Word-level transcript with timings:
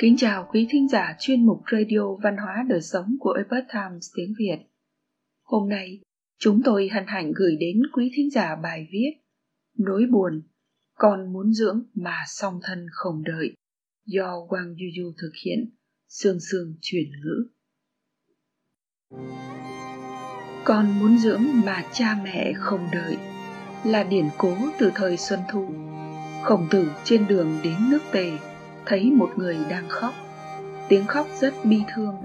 Kính 0.00 0.16
chào 0.16 0.48
quý 0.52 0.66
thính 0.70 0.88
giả 0.88 1.16
chuyên 1.18 1.46
mục 1.46 1.62
Radio 1.72 2.14
Văn 2.22 2.36
hóa 2.36 2.64
Đời 2.68 2.80
Sống 2.80 3.16
của 3.20 3.32
Epoch 3.32 3.68
Times 3.72 4.10
tiếng 4.16 4.34
Việt. 4.38 4.58
Hôm 5.44 5.68
nay, 5.68 6.00
chúng 6.38 6.60
tôi 6.64 6.88
hân 6.88 7.04
hạnh 7.06 7.32
gửi 7.36 7.56
đến 7.60 7.82
quý 7.92 8.10
thính 8.16 8.30
giả 8.30 8.56
bài 8.62 8.88
viết 8.92 9.10
Nỗi 9.78 10.02
buồn, 10.10 10.42
con 10.94 11.32
muốn 11.32 11.52
dưỡng 11.52 11.82
mà 11.94 12.24
song 12.26 12.60
thân 12.62 12.86
không 12.92 13.22
đợi 13.24 13.54
do 14.06 14.46
Wang 14.48 14.74
Yuyu 14.78 15.12
thực 15.22 15.32
hiện, 15.44 15.70
sương 16.08 16.40
sương 16.40 16.74
chuyển 16.80 17.10
ngữ. 17.22 17.48
Con 20.64 20.98
muốn 20.98 21.18
dưỡng 21.18 21.42
mà 21.64 21.84
cha 21.92 22.20
mẹ 22.24 22.52
không 22.56 22.88
đợi 22.92 23.16
là 23.84 24.04
điển 24.04 24.28
cố 24.38 24.56
từ 24.78 24.90
thời 24.94 25.16
Xuân 25.16 25.40
Thu. 25.50 25.68
Khổng 26.44 26.66
tử 26.70 26.88
trên 27.04 27.26
đường 27.28 27.60
đến 27.64 27.90
nước 27.90 28.02
Tề 28.12 28.38
thấy 28.86 29.10
một 29.10 29.30
người 29.36 29.58
đang 29.68 29.88
khóc. 29.88 30.12
Tiếng 30.88 31.06
khóc 31.06 31.26
rất 31.40 31.54
bi 31.64 31.82
thương. 31.94 32.16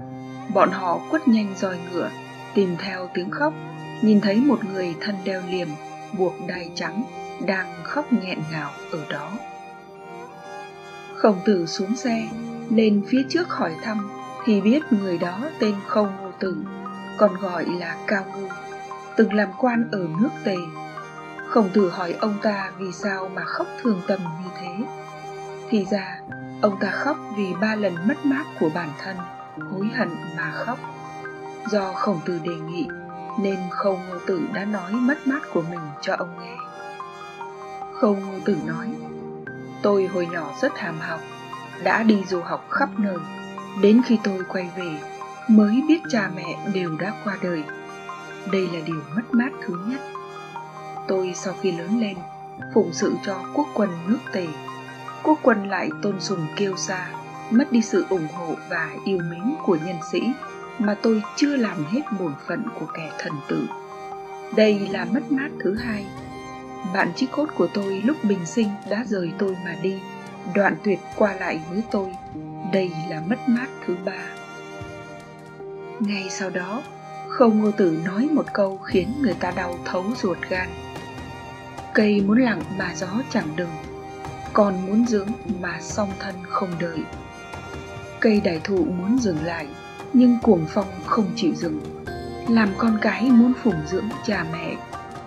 Bọn 0.54 0.70
họ 0.72 1.00
quất 1.10 1.28
nhanh 1.28 1.54
roi 1.56 1.78
ngựa, 1.92 2.10
tìm 2.54 2.76
theo 2.78 3.08
tiếng 3.14 3.30
khóc, 3.30 3.54
nhìn 4.02 4.20
thấy 4.20 4.36
một 4.36 4.64
người 4.64 4.94
thân 5.00 5.16
đeo 5.24 5.42
liềm, 5.50 5.68
buộc 6.18 6.34
đai 6.48 6.70
trắng, 6.74 7.04
đang 7.46 7.66
khóc 7.82 8.12
nghẹn 8.12 8.38
ngào 8.52 8.70
ở 8.92 8.98
đó. 9.10 9.32
Khổng 11.16 11.38
tử 11.44 11.66
xuống 11.66 11.96
xe, 11.96 12.28
lên 12.70 13.02
phía 13.08 13.22
trước 13.28 13.50
hỏi 13.50 13.74
thăm, 13.82 14.10
thì 14.44 14.60
biết 14.60 14.82
người 14.90 15.18
đó 15.18 15.38
tên 15.58 15.74
Khâu 15.86 16.04
Ngô 16.04 16.30
Tử, 16.38 16.56
còn 17.16 17.36
gọi 17.36 17.64
là 17.64 17.96
Cao 18.06 18.24
Ngư, 18.36 18.48
từng 19.16 19.34
làm 19.34 19.48
quan 19.58 19.88
ở 19.92 20.06
nước 20.20 20.30
Tề. 20.44 20.56
Khổng 21.48 21.68
tử 21.72 21.90
hỏi 21.90 22.14
ông 22.20 22.34
ta 22.42 22.70
vì 22.78 22.92
sao 22.92 23.28
mà 23.34 23.44
khóc 23.44 23.66
thương 23.82 24.00
tâm 24.06 24.20
như 24.44 24.50
thế. 24.60 24.84
Thì 25.68 25.86
ra, 25.90 26.20
Ông 26.64 26.76
ta 26.80 26.90
khóc 26.90 27.16
vì 27.36 27.54
ba 27.60 27.74
lần 27.74 28.08
mất 28.08 28.26
mát 28.26 28.44
của 28.60 28.70
bản 28.74 28.88
thân, 28.98 29.16
hối 29.70 29.88
hận 29.96 30.08
mà 30.36 30.50
khóc. 30.54 30.78
Do 31.70 31.92
khổng 31.92 32.20
tử 32.24 32.38
đề 32.44 32.54
nghị, 32.54 32.86
nên 33.40 33.58
khâu 33.70 34.00
ngô 34.08 34.18
tử 34.26 34.40
đã 34.54 34.64
nói 34.64 34.92
mất 34.92 35.26
mát 35.26 35.40
của 35.52 35.62
mình 35.70 35.80
cho 36.00 36.14
ông 36.14 36.40
nghe. 36.40 36.56
Khâu 38.00 38.16
ngô 38.16 38.38
tử 38.44 38.56
nói, 38.66 38.94
tôi 39.82 40.06
hồi 40.06 40.28
nhỏ 40.32 40.54
rất 40.60 40.78
hàm 40.78 41.00
học, 41.00 41.20
đã 41.82 42.02
đi 42.02 42.24
du 42.24 42.40
học 42.40 42.66
khắp 42.70 42.88
nơi. 42.98 43.18
Đến 43.82 44.02
khi 44.06 44.18
tôi 44.24 44.42
quay 44.48 44.70
về, 44.76 45.00
mới 45.48 45.82
biết 45.88 46.00
cha 46.10 46.30
mẹ 46.36 46.58
đều 46.74 46.96
đã 47.00 47.12
qua 47.24 47.38
đời. 47.42 47.64
Đây 48.52 48.68
là 48.72 48.80
điều 48.86 49.00
mất 49.16 49.22
mát 49.32 49.50
thứ 49.66 49.74
nhất. 49.86 50.00
Tôi 51.08 51.32
sau 51.34 51.54
khi 51.60 51.72
lớn 51.72 52.00
lên, 52.00 52.16
phụng 52.74 52.92
sự 52.92 53.14
cho 53.26 53.36
quốc 53.54 53.66
quân 53.74 53.90
nước 54.06 54.18
Tề 54.32 54.46
quốc 55.24 55.38
quân 55.42 55.68
lại 55.68 55.90
tôn 56.02 56.20
sùng 56.20 56.46
kêu 56.56 56.76
xa 56.76 57.08
mất 57.50 57.72
đi 57.72 57.82
sự 57.82 58.06
ủng 58.08 58.28
hộ 58.34 58.54
và 58.68 58.90
yêu 59.04 59.18
mến 59.30 59.54
của 59.64 59.78
nhân 59.84 59.96
sĩ, 60.12 60.20
mà 60.78 60.94
tôi 61.02 61.22
chưa 61.36 61.56
làm 61.56 61.84
hết 61.84 62.00
bổn 62.20 62.32
phận 62.46 62.62
của 62.80 62.86
kẻ 62.94 63.10
thần 63.18 63.32
tử. 63.48 63.66
Đây 64.56 64.88
là 64.90 65.04
mất 65.04 65.32
mát 65.32 65.48
thứ 65.60 65.74
hai. 65.74 66.06
Bạn 66.94 67.12
chí 67.16 67.26
cốt 67.26 67.46
của 67.54 67.68
tôi 67.74 68.02
lúc 68.04 68.16
bình 68.22 68.46
sinh 68.46 68.68
đã 68.90 69.04
rời 69.08 69.32
tôi 69.38 69.56
mà 69.64 69.76
đi, 69.82 69.98
đoạn 70.54 70.76
tuyệt 70.84 70.98
qua 71.16 71.34
lại 71.34 71.60
với 71.70 71.82
tôi. 71.90 72.12
Đây 72.72 72.90
là 73.10 73.22
mất 73.26 73.48
mát 73.48 73.66
thứ 73.86 73.96
ba. 74.04 74.22
Ngay 76.00 76.26
sau 76.30 76.50
đó, 76.50 76.82
khâu 77.28 77.50
ngô 77.52 77.70
tử 77.70 77.98
nói 78.04 78.28
một 78.32 78.46
câu 78.52 78.78
khiến 78.78 79.08
người 79.20 79.34
ta 79.34 79.50
đau 79.50 79.78
thấu 79.84 80.04
ruột 80.16 80.38
gan. 80.48 80.68
Cây 81.94 82.20
muốn 82.20 82.38
lặng 82.38 82.62
mà 82.78 82.94
gió 82.94 83.08
chẳng 83.30 83.48
đừng 83.56 83.70
con 84.54 84.86
muốn 84.86 85.06
dưỡng 85.06 85.28
mà 85.60 85.78
song 85.80 86.10
thân 86.18 86.34
không 86.48 86.70
đợi. 86.78 86.98
Cây 88.20 88.40
đại 88.40 88.60
thụ 88.64 88.84
muốn 88.84 89.18
dừng 89.18 89.44
lại, 89.44 89.66
nhưng 90.12 90.38
cuồng 90.42 90.66
phong 90.68 90.86
không 91.06 91.26
chịu 91.36 91.52
dừng. 91.54 91.80
Làm 92.48 92.68
con 92.78 92.98
cái 93.00 93.22
muốn 93.22 93.52
phụng 93.62 93.80
dưỡng 93.86 94.08
cha 94.26 94.46
mẹ, 94.52 94.76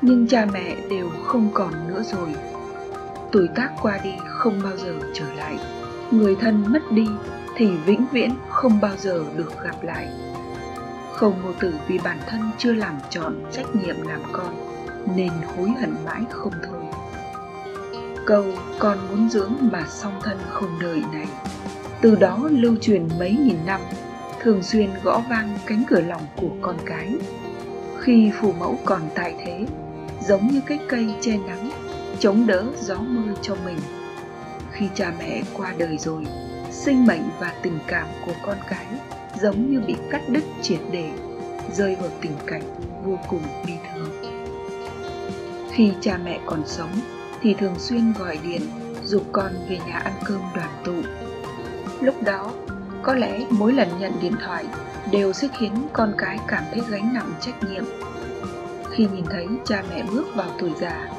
nhưng 0.02 0.28
cha 0.28 0.46
mẹ 0.54 0.76
đều 0.90 1.10
không 1.24 1.50
còn 1.54 1.88
nữa 1.88 2.04
rồi. 2.04 2.36
Tuổi 3.32 3.48
tác 3.56 3.70
qua 3.82 3.98
đi 4.04 4.14
không 4.28 4.62
bao 4.64 4.78
giờ 4.78 4.94
trở 5.14 5.34
lại. 5.34 5.60
Người 6.12 6.36
thân 6.36 6.64
mất 6.68 6.92
đi 6.92 7.08
thì 7.56 7.78
vĩnh 7.86 8.06
viễn 8.12 8.32
không 8.50 8.82
bao 8.82 8.96
giờ 8.98 9.24
được 9.36 9.64
gặp 9.64 9.84
lại. 9.84 10.10
Không 11.14 11.42
ngô 11.44 11.52
tử 11.60 11.74
vì 11.88 12.00
bản 12.04 12.18
thân 12.28 12.42
chưa 12.58 12.74
làm 12.74 12.98
trọn 13.10 13.36
trách 13.52 13.76
nhiệm 13.76 14.08
làm 14.08 14.22
con, 14.32 14.84
nên 15.16 15.32
hối 15.58 15.70
hận 15.80 15.96
mãi 16.06 16.22
không 16.30 16.54
thôi 16.68 17.07
câu 18.28 18.46
con 18.80 18.98
muốn 19.10 19.30
dưỡng 19.30 19.54
mà 19.72 19.86
song 19.90 20.20
thân 20.24 20.38
không 20.50 20.80
đợi 20.82 21.04
này. 21.14 21.28
Từ 22.02 22.16
đó 22.16 22.40
lưu 22.52 22.76
truyền 22.82 23.08
mấy 23.20 23.32
nghìn 23.32 23.66
năm, 23.66 23.82
thường 24.42 24.64
xuyên 24.64 24.90
gõ 25.04 25.22
vang 25.30 25.58
cánh 25.66 25.84
cửa 25.88 26.02
lòng 26.02 26.22
của 26.36 26.50
con 26.62 26.76
cái. 26.86 27.16
Khi 28.00 28.32
phù 28.42 28.52
mẫu 28.52 28.80
còn 28.86 29.02
tại 29.16 29.36
thế, 29.46 29.66
giống 30.28 30.48
như 30.48 30.62
cái 30.66 30.80
cây 30.88 31.08
che 31.22 31.38
nắng, 31.38 31.72
chống 32.20 32.48
đỡ 32.48 32.66
gió 32.82 32.96
mưa 32.96 33.34
cho 33.42 33.56
mình. 33.66 33.78
Khi 34.72 34.88
cha 34.96 35.14
mẹ 35.20 35.44
qua 35.54 35.74
đời 35.78 35.98
rồi, 35.98 36.26
sinh 36.72 37.06
mệnh 37.06 37.24
và 37.40 37.54
tình 37.62 37.80
cảm 37.88 38.08
của 38.26 38.34
con 38.42 38.58
cái 38.70 38.86
giống 39.42 39.72
như 39.72 39.82
bị 39.88 39.96
cắt 40.12 40.22
đứt 40.30 40.44
triệt 40.62 40.80
để, 40.92 41.10
rơi 41.74 41.96
vào 41.96 42.10
tình 42.22 42.36
cảnh 42.46 42.64
vô 43.04 43.20
cùng 43.30 43.42
bi 43.68 43.74
thương. 43.94 44.10
Khi 45.72 45.92
cha 46.02 46.20
mẹ 46.24 46.40
còn 46.46 46.64
sống 46.66 46.92
thì 47.42 47.54
thường 47.54 47.80
xuyên 47.80 48.14
gọi 48.20 48.40
điện 48.44 48.62
dục 49.06 49.24
con 49.32 49.52
về 49.70 49.80
nhà 49.88 49.98
ăn 49.98 50.14
cơm 50.26 50.42
đoàn 50.56 50.70
tụ. 50.86 50.96
Lúc 52.02 52.24
đó, 52.24 52.52
có 53.02 53.14
lẽ 53.14 53.46
mỗi 53.50 53.74
lần 53.74 53.88
nhận 54.00 54.12
điện 54.22 54.34
thoại 54.46 54.66
đều 55.12 55.34
sẽ 55.34 55.48
khiến 55.58 55.74
con 55.94 56.14
cái 56.18 56.40
cảm 56.48 56.64
thấy 56.72 56.82
gánh 56.90 57.14
nặng 57.14 57.32
trách 57.42 57.64
nhiệm. 57.70 57.84
Khi 58.92 59.08
nhìn 59.14 59.26
thấy 59.30 59.48
cha 59.66 59.84
mẹ 59.90 60.04
bước 60.12 60.26
vào 60.36 60.50
tuổi 60.60 60.72
già, 60.80 61.10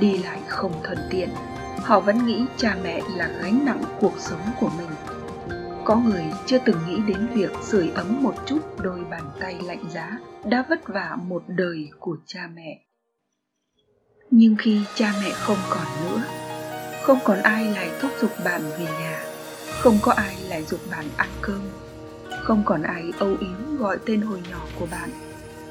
đi 0.00 0.18
lại 0.18 0.40
không 0.46 0.72
thuận 0.84 0.98
tiện, 1.10 1.28
họ 1.82 2.00
vẫn 2.00 2.26
nghĩ 2.26 2.44
cha 2.56 2.76
mẹ 2.82 3.02
là 3.16 3.30
gánh 3.42 3.64
nặng 3.64 3.82
cuộc 4.00 4.14
sống 4.18 4.40
của 4.60 4.70
mình. 4.78 4.90
Có 5.84 5.96
người 5.96 6.24
chưa 6.46 6.58
từng 6.64 6.76
nghĩ 6.88 7.00
đến 7.06 7.26
việc 7.34 7.50
sưởi 7.62 7.90
ấm 7.94 8.22
một 8.22 8.34
chút 8.46 8.60
đôi 8.82 9.04
bàn 9.10 9.22
tay 9.40 9.56
lạnh 9.64 9.84
giá 9.90 10.18
đã 10.44 10.64
vất 10.68 10.88
vả 10.88 11.16
một 11.22 11.42
đời 11.46 11.88
của 11.98 12.16
cha 12.26 12.48
mẹ 12.54 12.87
nhưng 14.30 14.56
khi 14.56 14.80
cha 14.94 15.12
mẹ 15.22 15.30
không 15.32 15.56
còn 15.70 15.86
nữa, 16.02 16.22
không 17.02 17.18
còn 17.24 17.38
ai 17.38 17.64
lại 17.64 17.90
thúc 18.00 18.10
giục 18.20 18.30
bạn 18.44 18.62
về 18.78 18.86
nhà, 19.00 19.20
không 19.80 19.98
có 20.02 20.12
ai 20.12 20.36
lại 20.48 20.64
giục 20.64 20.80
bạn 20.90 21.04
ăn 21.16 21.28
cơm, 21.42 21.60
không 22.42 22.62
còn 22.64 22.82
ai 22.82 23.12
âu 23.18 23.36
yếm 23.40 23.76
gọi 23.76 23.98
tên 24.06 24.20
hồi 24.20 24.42
nhỏ 24.50 24.60
của 24.78 24.86
bạn, 24.90 25.10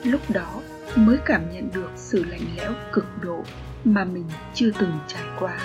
lúc 0.03 0.21
đó 0.29 0.61
mới 0.95 1.17
cảm 1.25 1.53
nhận 1.53 1.69
được 1.73 1.89
sự 1.95 2.23
lạnh 2.23 2.45
lẽo 2.57 2.71
cực 2.93 3.05
độ 3.21 3.43
mà 3.85 4.03
mình 4.03 4.29
chưa 4.53 4.71
từng 4.79 4.99
trải 5.07 5.23
qua. 5.39 5.57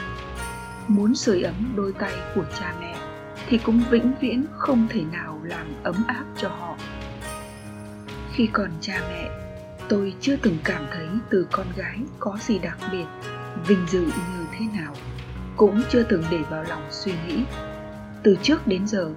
Muốn 0.88 1.14
sưởi 1.14 1.42
ấm 1.42 1.72
đôi 1.76 1.92
tay 1.92 2.12
của 2.34 2.44
cha 2.60 2.74
mẹ 2.80 2.96
thì 3.48 3.58
cũng 3.58 3.82
vĩnh 3.90 4.12
viễn 4.20 4.46
không 4.56 4.86
thể 4.90 5.02
nào 5.12 5.40
làm 5.44 5.66
ấm 5.82 6.04
áp 6.06 6.24
cho 6.36 6.48
họ. 6.48 6.76
Khi 8.32 8.48
còn 8.52 8.70
cha 8.80 9.00
mẹ 9.08 9.41
tôi 9.92 10.14
chưa 10.20 10.36
từng 10.36 10.58
cảm 10.64 10.86
thấy 10.92 11.06
từ 11.30 11.46
con 11.52 11.66
gái 11.76 11.98
có 12.18 12.38
gì 12.40 12.58
đặc 12.58 12.78
biệt, 12.92 13.04
vinh 13.66 13.86
dự 13.88 14.00
như 14.00 14.46
thế 14.52 14.66
nào, 14.78 14.94
cũng 15.56 15.82
chưa 15.90 16.02
từng 16.02 16.24
để 16.30 16.38
vào 16.50 16.64
lòng 16.68 16.86
suy 16.90 17.12
nghĩ. 17.26 17.44
Từ 18.22 18.36
trước 18.42 18.66
đến 18.66 18.86
giờ, 18.86 19.10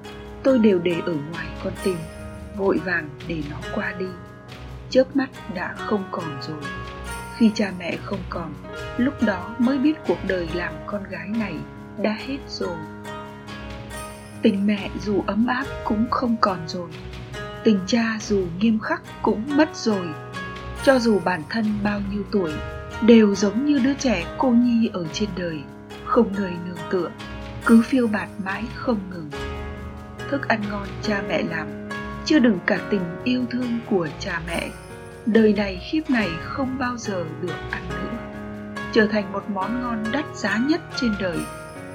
tôi 0.43 0.59
đều 0.59 0.79
để 0.79 1.01
ở 1.05 1.13
ngoài 1.31 1.47
con 1.63 1.73
tim, 1.83 1.95
vội 2.57 2.79
vàng 2.85 3.09
để 3.27 3.43
nó 3.49 3.57
qua 3.75 3.93
đi. 3.99 4.05
Chớp 4.89 5.15
mắt 5.15 5.29
đã 5.55 5.75
không 5.77 6.03
còn 6.11 6.41
rồi. 6.41 6.63
Khi 7.37 7.51
cha 7.55 7.71
mẹ 7.79 7.97
không 8.03 8.21
còn, 8.29 8.53
lúc 8.97 9.13
đó 9.23 9.55
mới 9.59 9.77
biết 9.77 9.93
cuộc 10.07 10.19
đời 10.27 10.49
làm 10.53 10.73
con 10.85 11.03
gái 11.09 11.27
này 11.27 11.55
đã 11.97 12.17
hết 12.19 12.37
rồi. 12.47 12.77
Tình 14.41 14.67
mẹ 14.67 14.89
dù 15.01 15.23
ấm 15.27 15.47
áp 15.47 15.65
cũng 15.83 16.05
không 16.11 16.35
còn 16.41 16.59
rồi. 16.67 16.89
Tình 17.63 17.79
cha 17.87 18.17
dù 18.21 18.47
nghiêm 18.59 18.79
khắc 18.79 19.01
cũng 19.21 19.57
mất 19.57 19.75
rồi 19.75 20.07
cho 20.85 20.99
dù 20.99 21.19
bản 21.19 21.41
thân 21.49 21.65
bao 21.83 22.01
nhiêu 22.11 22.23
tuổi, 22.31 22.51
đều 23.01 23.35
giống 23.35 23.65
như 23.65 23.79
đứa 23.83 23.93
trẻ 23.93 24.35
cô 24.37 24.49
nhi 24.49 24.89
ở 24.93 25.05
trên 25.13 25.29
đời, 25.37 25.59
không 26.05 26.33
nơi 26.37 26.51
nương 26.65 26.77
tựa, 26.89 27.09
cứ 27.65 27.81
phiêu 27.81 28.07
bạt 28.07 28.29
mãi 28.43 28.63
không 28.75 28.99
ngừng. 29.11 29.29
Thức 30.29 30.47
ăn 30.47 30.61
ngon 30.69 30.87
cha 31.01 31.23
mẹ 31.27 31.43
làm, 31.49 31.67
chưa 32.25 32.39
đừng 32.39 32.59
cả 32.65 32.79
tình 32.89 33.01
yêu 33.23 33.45
thương 33.51 33.79
của 33.89 34.07
cha 34.19 34.41
mẹ. 34.47 34.69
Đời 35.25 35.53
này 35.53 35.81
khiếp 35.91 36.01
này 36.09 36.29
không 36.43 36.77
bao 36.79 36.97
giờ 36.97 37.25
được 37.41 37.55
ăn 37.71 37.83
nữa. 37.89 38.17
Trở 38.91 39.07
thành 39.07 39.31
một 39.31 39.49
món 39.49 39.81
ngon 39.81 40.03
đắt 40.11 40.25
giá 40.35 40.57
nhất 40.57 40.81
trên 40.95 41.11
đời, 41.19 41.39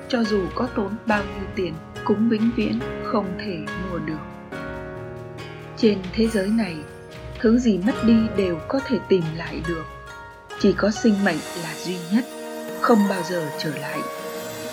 cho 0.08 0.24
dù 0.24 0.42
có 0.54 0.68
tốn 0.74 0.92
bao 1.06 1.22
nhiêu 1.22 1.46
tiền 1.54 1.74
cũng 2.04 2.28
vĩnh 2.28 2.50
viễn 2.56 2.78
không 3.04 3.26
thể 3.38 3.58
mua 3.58 3.98
được. 3.98 4.56
Trên 5.76 5.98
thế 6.12 6.26
giới 6.26 6.48
này 6.48 6.76
thứ 7.40 7.58
gì 7.58 7.78
mất 7.78 7.94
đi 8.06 8.16
đều 8.36 8.60
có 8.68 8.80
thể 8.86 8.98
tìm 9.08 9.22
lại 9.36 9.62
được. 9.68 9.84
Chỉ 10.60 10.72
có 10.72 10.90
sinh 10.90 11.24
mệnh 11.24 11.38
là 11.62 11.74
duy 11.84 11.96
nhất, 12.12 12.24
không 12.80 12.98
bao 13.08 13.22
giờ 13.30 13.50
trở 13.58 13.74
lại. 13.74 13.98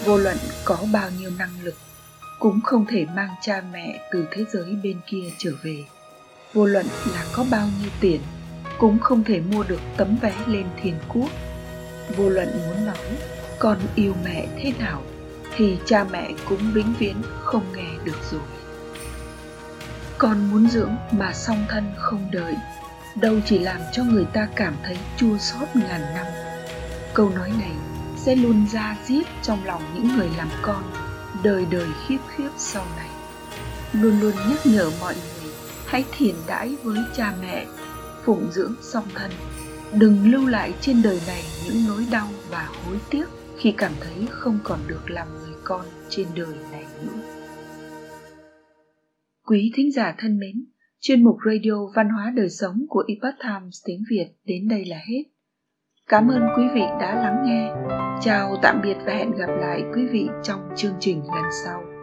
Vô 0.06 0.18
luận 0.18 0.38
có 0.66 0.78
bao 0.94 1.10
nhiêu 1.20 1.32
năng 1.38 1.64
lực, 1.64 1.76
cũng 2.40 2.62
không 2.62 2.86
thể 2.86 3.06
mang 3.16 3.30
cha 3.42 3.64
mẹ 3.74 4.10
từ 4.12 4.28
thế 4.32 4.46
giới 4.52 4.78
bên 4.84 4.98
kia 5.08 5.32
trở 5.38 5.52
về. 5.64 5.84
Vô 6.54 6.66
luận 6.66 6.86
là 7.14 7.26
có 7.34 7.46
bao 7.52 7.68
nhiêu 7.82 7.90
tiền, 8.00 8.22
cũng 8.80 9.00
không 9.00 9.24
thể 9.24 9.42
mua 9.52 9.64
được 9.64 9.80
tấm 9.98 10.18
vé 10.22 10.34
lên 10.48 10.66
thiên 10.82 10.96
quốc. 11.14 11.30
Vô 12.18 12.30
luận 12.30 12.48
muốn 12.68 12.86
nói, 12.86 13.18
con 13.60 13.78
yêu 13.96 14.14
mẹ 14.26 14.48
thế 14.58 14.74
nào? 14.80 15.02
thì 15.58 15.78
cha 15.86 16.06
mẹ 16.12 16.34
cũng 16.50 16.72
vĩnh 16.74 16.94
viễn 17.00 17.16
không 17.44 17.64
nghe 17.76 17.90
được 18.04 18.18
rồi 18.32 18.42
con 20.18 20.52
muốn 20.52 20.70
dưỡng 20.70 20.96
mà 21.12 21.34
song 21.34 21.66
thân 21.70 21.84
không 21.98 22.28
đợi. 22.32 22.56
Đâu 23.16 23.36
chỉ 23.46 23.60
làm 23.60 23.82
cho 23.94 24.04
người 24.04 24.26
ta 24.34 24.48
cảm 24.56 24.76
thấy 24.84 24.98
chua 25.18 25.38
xót 25.38 25.76
ngàn 25.76 26.02
năm. 26.16 26.26
Câu 27.14 27.30
nói 27.30 27.52
này 27.60 27.72
sẽ 28.18 28.36
luôn 28.36 28.66
ra 28.72 28.98
giết 29.06 29.28
trong 29.42 29.66
lòng 29.66 29.82
những 29.94 30.16
người 30.16 30.30
làm 30.38 30.50
con, 30.62 30.84
đời 31.44 31.66
đời 31.72 31.88
khiếp 32.08 32.18
khiếp 32.36 32.50
sau 32.58 32.86
này. 32.98 33.10
Luôn 33.94 34.20
luôn 34.20 34.34
nhắc 34.50 34.60
nhở 34.66 34.92
mọi 35.00 35.16
người, 35.16 35.54
hãy 35.88 36.06
thiền 36.18 36.36
đãi 36.48 36.76
với 36.84 36.98
cha 37.16 37.34
mẹ, 37.42 37.66
phụng 38.26 38.52
dưỡng 38.52 38.74
song 38.82 39.08
thân. 39.16 39.32
Đừng 39.94 40.32
lưu 40.32 40.48
lại 40.48 40.74
trên 40.82 41.02
đời 41.02 41.22
này 41.28 41.44
những 41.66 41.86
nỗi 41.88 42.08
đau 42.12 42.28
và 42.50 42.70
hối 42.86 43.00
tiếc 43.10 43.26
khi 43.60 43.72
cảm 43.72 43.92
thấy 44.00 44.28
không 44.32 44.60
còn 44.64 44.80
được 44.88 45.10
làm 45.10 45.28
người 45.40 45.56
con 45.64 45.86
trên 46.10 46.28
đời 46.36 46.56
này 46.72 46.86
nữa 47.02 47.37
quý 49.48 49.72
thính 49.76 49.92
giả 49.92 50.16
thân 50.18 50.40
mến, 50.40 50.66
chuyên 51.00 51.24
mục 51.24 51.38
radio 51.46 51.76
văn 51.96 52.10
hóa 52.10 52.34
đời 52.36 52.50
sống 52.50 52.86
của 52.90 53.04
epoch 53.08 53.40
times 53.44 53.78
tiếng 53.86 54.04
việt 54.10 54.28
đến 54.46 54.68
đây 54.68 54.86
là 54.86 54.98
hết. 54.98 55.24
Cảm 56.08 56.28
ơn 56.28 56.42
quý 56.58 56.64
vị 56.74 56.82
đã 56.82 57.16
lắng 57.16 57.44
nghe. 57.46 57.70
Chào 58.22 58.56
tạm 58.62 58.82
biệt 58.84 58.98
và 59.06 59.14
hẹn 59.14 59.32
gặp 59.32 59.50
lại 59.60 59.84
quý 59.96 60.02
vị 60.12 60.28
trong 60.44 60.60
chương 60.76 60.94
trình 61.00 61.20
lần 61.20 61.46
sau. 61.66 61.97